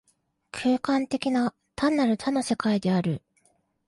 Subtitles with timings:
[0.51, 3.21] 空間的な、単なる多の世界である。